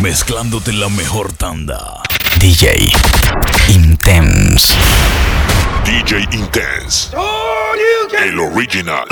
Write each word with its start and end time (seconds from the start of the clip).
mezclándote 0.00 0.72
la 0.72 0.88
mejor 0.88 1.32
tanda. 1.32 2.02
DJ 2.40 2.92
Intense. 3.68 4.74
DJ 5.84 6.26
Intense. 6.32 7.14
Oh, 7.16 7.72
el 8.22 8.38
original. 8.40 9.06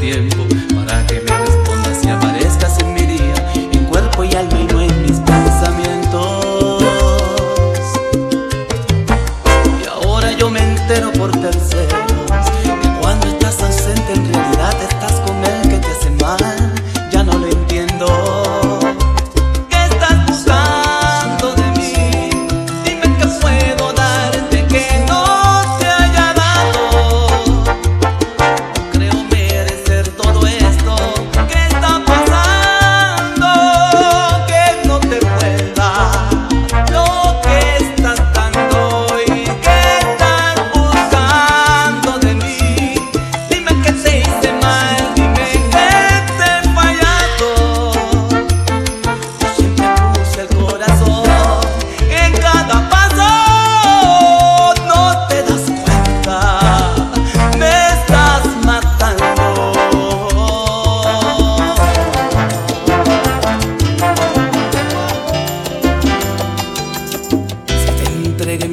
tiempo. 0.00 0.69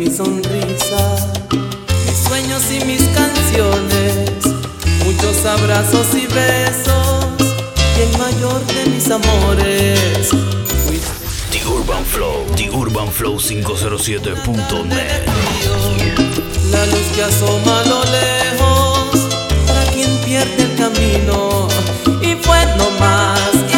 mi 0.08 0.16
sonrisa, 0.16 1.16
mis 2.06 2.18
sueños 2.28 2.64
y 2.72 2.86
mis 2.86 3.02
canciones, 3.10 4.46
muchos 5.04 5.46
abrazos 5.46 6.08
y 6.14 6.28
besos, 6.28 7.26
y 7.98 8.02
el 8.02 8.18
mayor 8.18 8.66
de 8.68 8.86
mis 8.90 9.10
amores. 9.10 10.30
The 11.52 11.66
Urban 11.68 12.06
Flow, 12.06 12.46
The 12.56 12.70
Urban 12.70 13.12
Flow 13.12 13.38
507.net. 13.38 15.26
La 16.72 16.86
luz 16.86 17.08
que 17.16 17.24
asoma 17.24 17.82
a 17.82 17.86
lo 17.86 18.04
lejos, 18.06 19.28
para 19.68 19.84
quien 19.92 20.18
pierde 20.20 20.64
el 20.64 20.76
camino, 20.76 21.68
y 22.22 22.36
fue 22.36 22.66
nomás. 22.78 23.77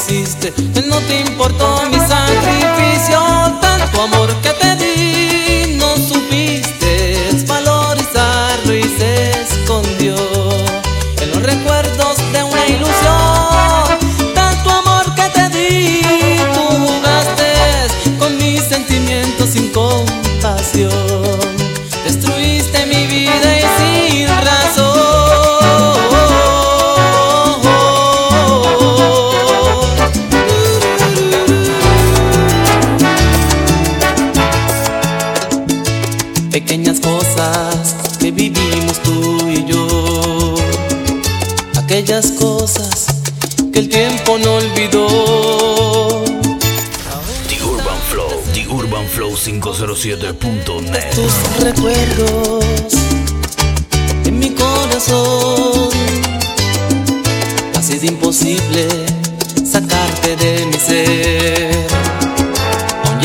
hiciste, 0.00 0.52
no 0.88 0.96
te 1.00 1.20
importó 1.20 1.69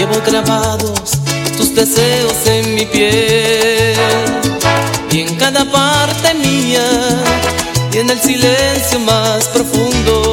Llevo 0.07 0.21
grabados 0.23 1.13
tus 1.57 1.73
deseos 1.73 2.45
en 2.45 2.75
mi 2.75 2.85
piel. 2.85 3.95
Y 5.11 5.21
en 5.21 5.35
cada 5.35 5.65
parte 5.65 6.35
mía 6.35 6.83
y 7.91 7.97
en 7.97 8.11
el 8.11 8.19
silencio 8.19 8.99
más 8.99 9.45
profundo 9.45 10.24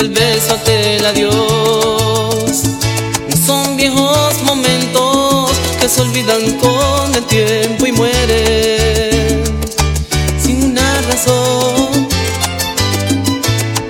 el 0.00 0.10
beso 0.10 0.54
te 0.64 0.98
da 0.98 1.12
Dios. 1.12 1.34
Son 3.46 3.76
viejos 3.76 4.42
momentos 4.44 5.50
que 5.80 5.88
se 5.88 6.02
olvidan 6.02 6.52
con 6.58 7.14
el 7.14 7.24
tiempo 7.24 7.86
y 7.86 7.92
mueren 7.92 9.42
sin 10.40 10.72
una 10.72 11.00
razón. 11.02 12.08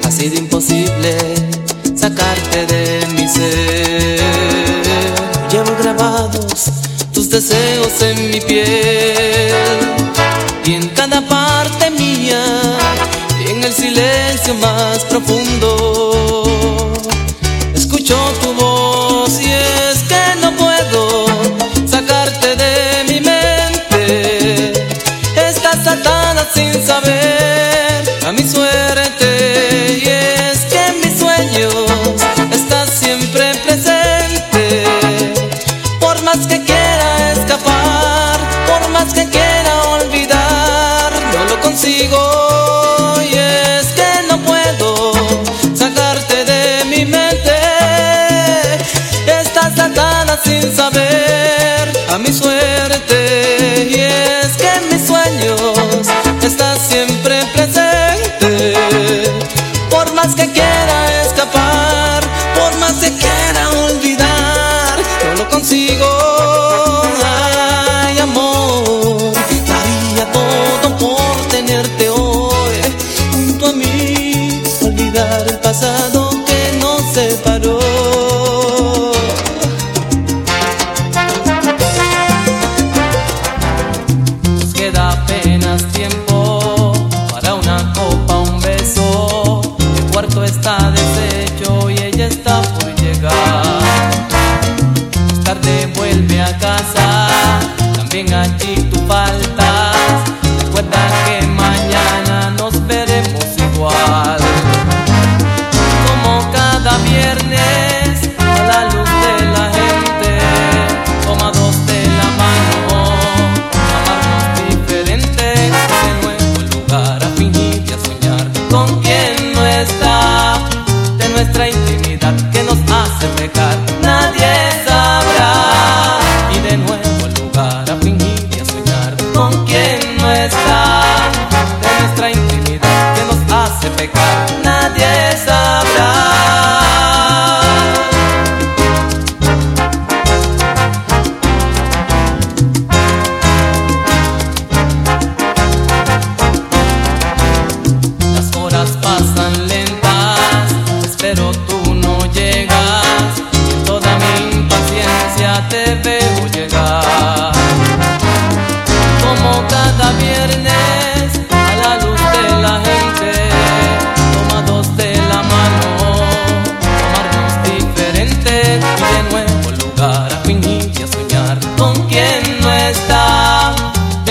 Ha 0.04 0.10
sido 0.10 0.36
imposible 0.36 1.16
sacarte 1.94 2.66
de 2.66 3.06
mi 3.14 3.28
ser. 3.28 4.20
Llevo 5.50 5.76
grabados 5.82 6.70
tus 7.12 7.28
deseos 7.28 8.00
en 8.02 8.30
mi 8.30 8.40
piel. 8.40 8.97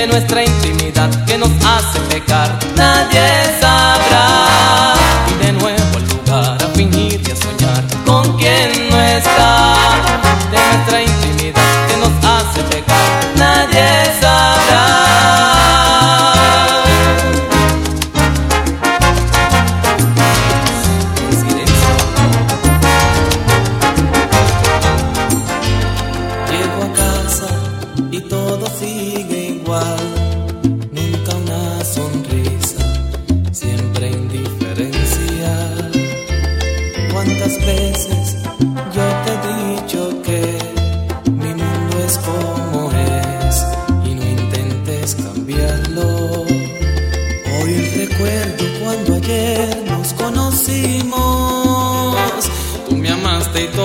nuestra 0.07 0.43
intimidad 0.43 1.25
que 1.25 1.37
nos 1.37 1.51
hace 1.65 1.99
pecar. 2.09 2.26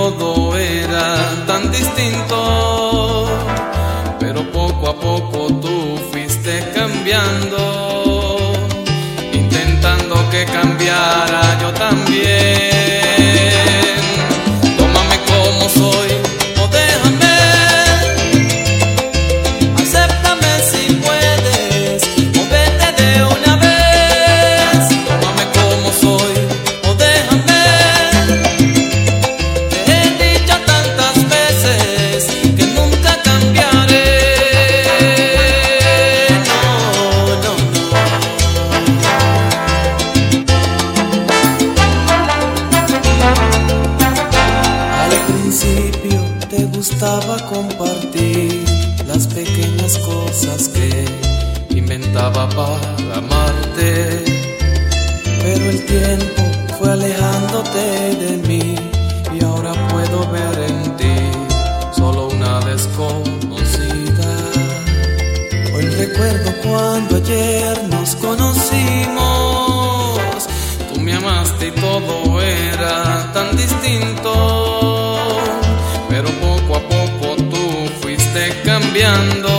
todo 0.02 0.56
era 0.56 1.44
tan 1.46 1.70
distinto. 1.70 2.41
Cuando 66.72 67.16
ayer 67.16 67.84
nos 67.90 68.16
conocimos, 68.16 69.18
tú 70.88 71.00
me 71.00 71.12
amaste 71.12 71.68
y 71.68 71.70
todo 71.72 72.40
era 72.40 73.30
tan 73.34 73.54
distinto, 73.54 75.18
pero 76.08 76.30
poco 76.48 76.76
a 76.76 76.80
poco 76.80 77.36
tú 77.50 77.64
fuiste 78.00 78.62
cambiando, 78.64 79.50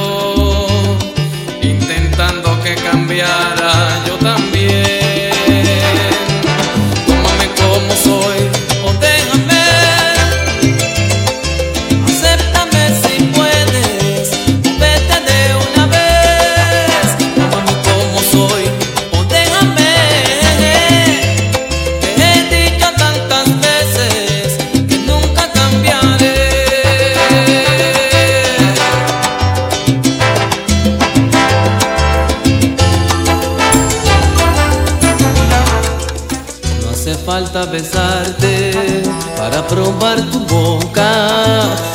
probar 39.67 40.21
tu 40.31 40.39
boca. 40.45 41.11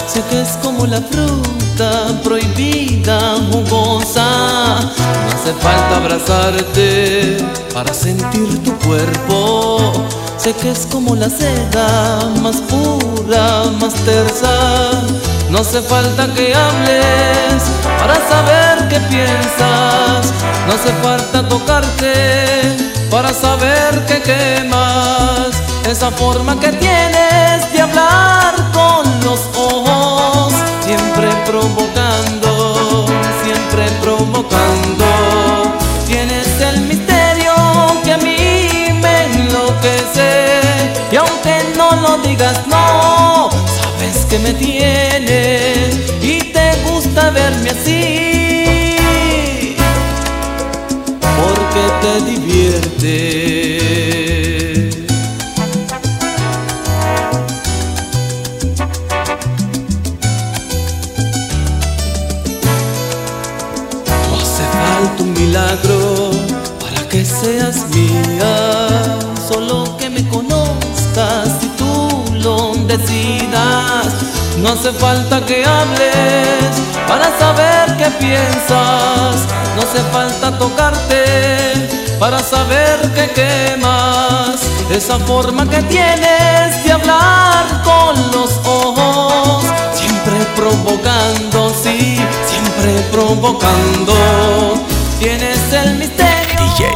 Sé 0.06 0.22
que 0.30 0.40
es 0.40 0.56
como 0.62 0.86
la 0.86 1.00
fruta 1.00 2.20
prohibida, 2.24 3.36
jugosa. 3.50 4.28
No 4.78 5.34
hace 5.34 5.52
falta 5.60 5.96
abrazarte 5.96 7.36
para 7.72 7.92
sentir 7.94 8.62
tu 8.64 8.76
cuerpo. 8.78 9.92
Sé 10.36 10.54
que 10.54 10.70
es 10.70 10.86
como 10.86 11.16
la 11.16 11.28
seda 11.28 12.30
más 12.42 12.56
pura, 12.56 13.64
más 13.80 13.94
tersa. 14.04 14.90
No 15.50 15.58
hace 15.58 15.80
falta 15.80 16.26
que 16.34 16.54
hables 16.54 17.62
para 17.98 18.14
saber 18.28 18.88
qué 18.88 19.00
piensas. 19.08 20.32
No 20.66 20.74
hace 20.74 20.92
falta 21.02 21.48
tocarte 21.48 22.12
para 23.10 23.32
saber 23.32 24.04
que 24.06 24.20
quemas. 24.22 25.37
Esa 25.88 26.10
forma 26.10 26.60
que 26.60 26.68
tienes 26.68 27.72
de 27.72 27.80
hablar 27.80 28.54
con 28.74 29.06
los 29.24 29.40
ojos, 29.56 30.52
siempre 30.84 31.28
provocando, 31.46 33.06
siempre 33.42 33.86
provocando. 34.02 35.06
Tienes 36.06 36.60
el 36.60 36.82
misterio 36.82 37.54
que 38.04 38.12
a 38.12 38.18
mí 38.18 39.00
me 39.00 39.24
enloquece. 39.32 40.60
Y 41.10 41.16
aunque 41.16 41.56
no 41.74 41.96
lo 42.02 42.18
digas, 42.18 42.66
no, 42.66 43.48
sabes 43.50 44.26
que 44.26 44.38
me 44.40 44.52
tienes 44.52 45.94
y 46.20 46.52
te 46.52 46.76
gusta 46.90 47.30
verme 47.30 47.70
así 47.70 48.94
porque 51.38 51.82
te 52.02 52.30
divierte. 52.30 53.37
Para 66.80 67.06
que 67.10 67.24
seas 67.26 67.88
mía, 67.90 69.18
solo 69.46 69.96
que 69.98 70.08
me 70.08 70.26
conozcas 70.28 71.62
y 71.62 71.66
tú 71.76 72.24
lo 72.32 72.72
decidas. 72.86 74.14
No 74.56 74.70
hace 74.70 74.92
falta 74.92 75.44
que 75.44 75.66
hables 75.66 76.80
para 77.06 77.26
saber 77.38 77.96
qué 77.98 78.10
piensas. 78.18 79.36
No 79.76 79.82
hace 79.82 80.00
falta 80.10 80.56
tocarte 80.58 81.88
para 82.18 82.38
saber 82.38 83.00
que 83.14 83.30
quemas. 83.32 84.62
Esa 84.90 85.18
forma 85.18 85.68
que 85.68 85.82
tienes 85.82 86.82
de 86.82 86.92
hablar 86.92 87.82
con 87.84 88.16
los 88.32 88.52
ojos, 88.64 89.64
siempre 89.92 90.46
provocando, 90.56 91.70
sí, 91.82 92.18
siempre 92.46 93.02
provocando. 93.12 94.14
Tienes 95.18 95.72
el 95.72 95.96
misterio. 95.96 96.60
DJ 96.76 96.86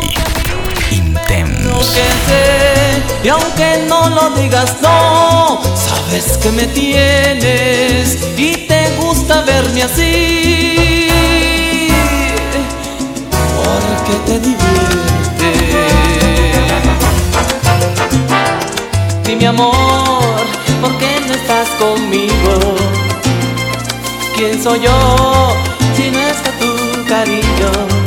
lo 0.92 0.96
Intense. 0.96 1.68
que 1.92 2.08
sé 2.26 3.02
y 3.24 3.28
aunque 3.28 3.84
no 3.88 4.08
lo 4.10 4.30
digas 4.30 4.76
no 4.80 5.60
sabes 5.74 6.38
que 6.38 6.52
me 6.52 6.66
tienes 6.68 8.18
y 8.36 8.68
te 8.68 8.90
gusta 9.00 9.42
verme 9.42 9.82
así 9.82 11.08
porque 13.56 14.12
te 14.26 14.38
divierte 14.38 15.52
Dime 19.24 19.46
amor 19.48 19.74
¿por 20.80 20.96
qué 20.98 21.20
no 21.26 21.34
estás 21.34 21.68
conmigo? 21.78 22.76
¿Quién 24.36 24.62
soy 24.62 24.80
yo 24.80 25.56
si 25.96 26.10
no 26.10 26.20
está 26.20 26.50
tu 26.52 27.04
cariño? 27.08 28.01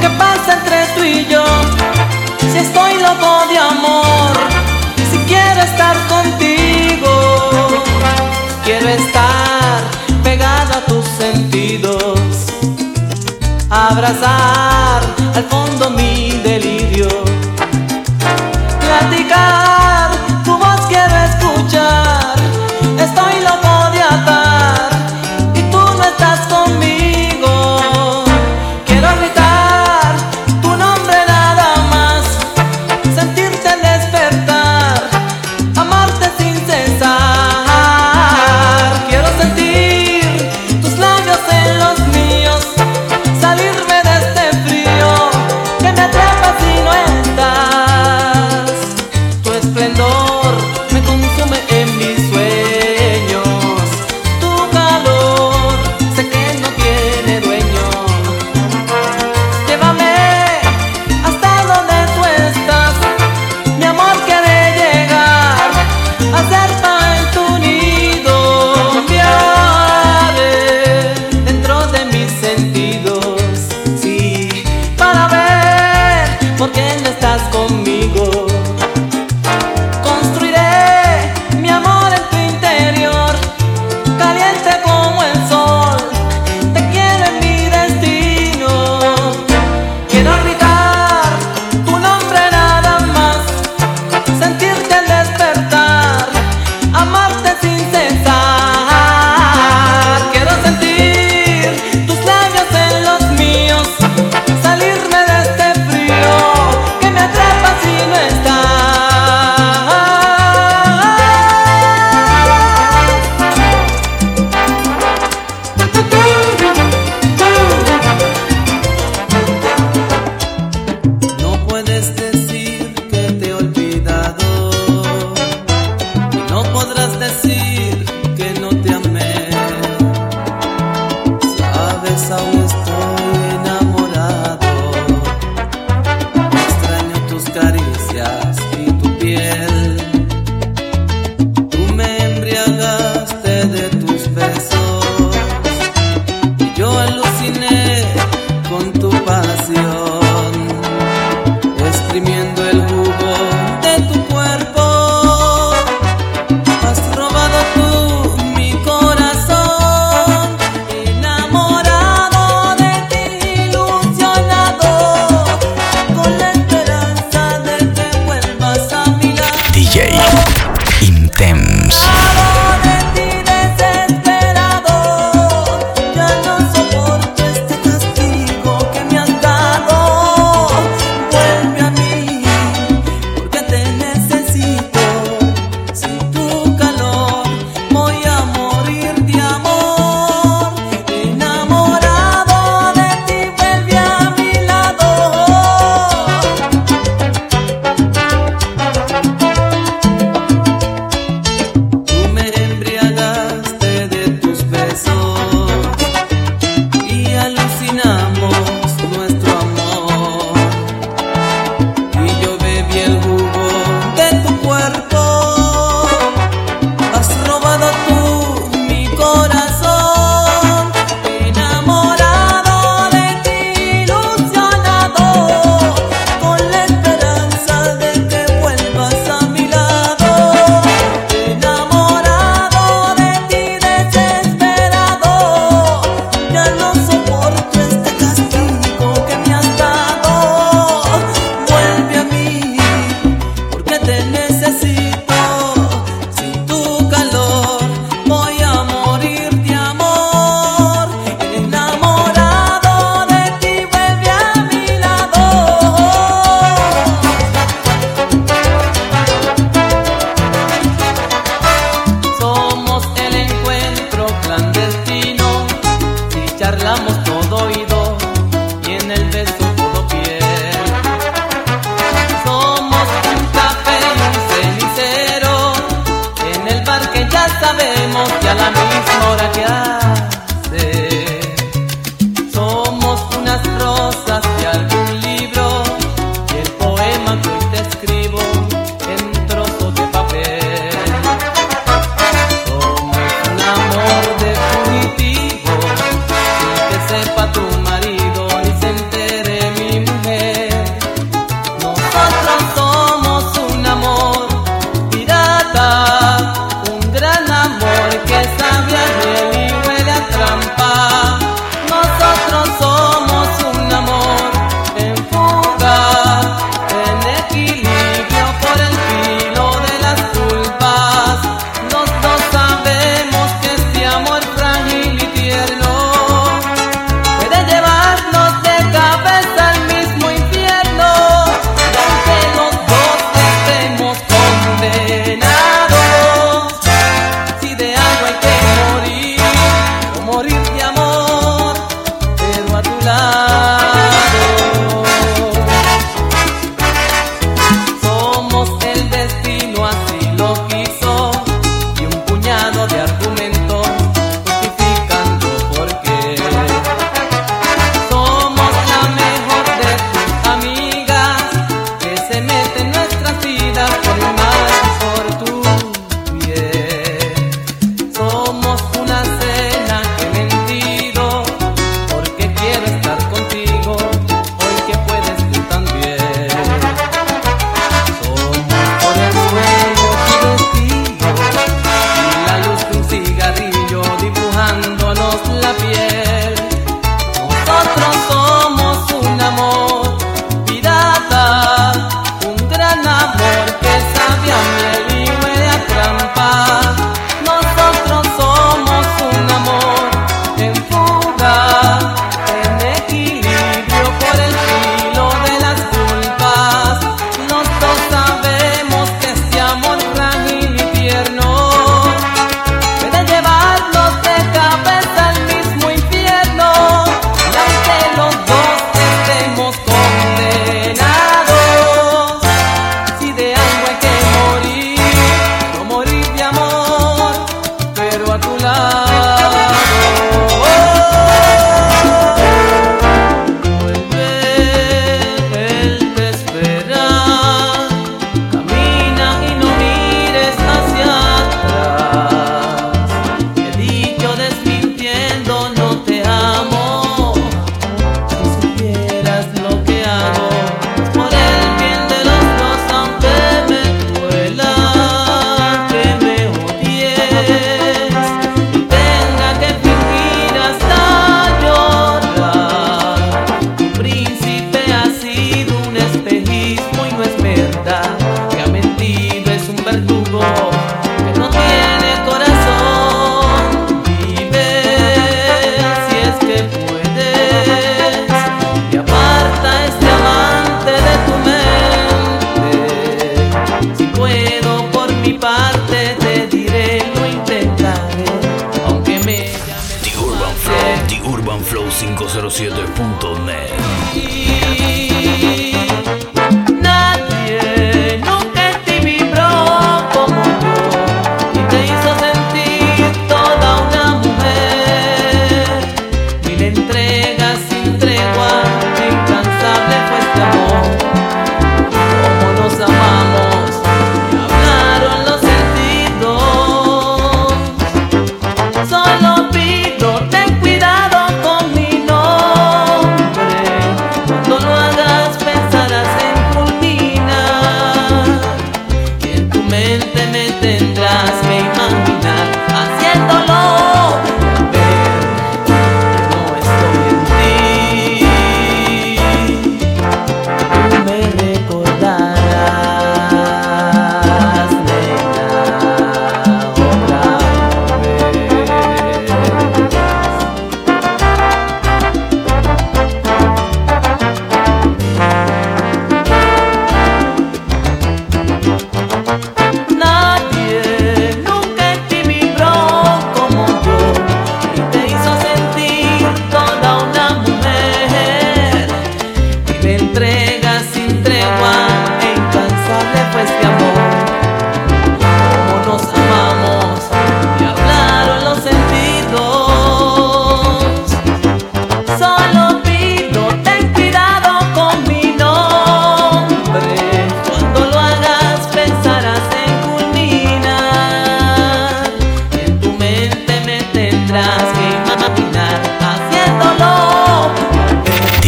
¿Qué 0.00 0.10
pasa 0.10 0.58
entre 0.58 0.86
tú 0.94 1.04
y 1.04 1.26
yo? 1.26 1.44
Si 2.52 2.58
estoy 2.58 2.94
loco 3.00 3.46
de 3.50 3.58
amor, 3.58 4.32
si 5.10 5.18
quiero 5.30 5.60
estar 5.62 5.96
contigo, 6.08 7.82
quiero 8.64 8.88
estar 8.88 9.82
pegado 10.22 10.78
a 10.78 10.80
tus 10.86 11.04
sentidos, 11.18 12.18
abrazar 13.70 15.02
al 15.34 15.44
fondo 15.44 15.90
mi 15.90 16.40
delirio, 16.42 17.08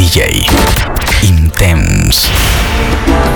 DJ 0.09 0.49
Intense. 1.23 3.28